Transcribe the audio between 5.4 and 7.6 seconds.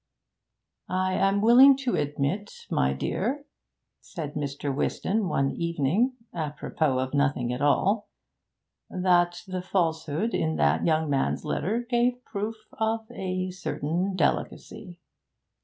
evening, à propos of nothing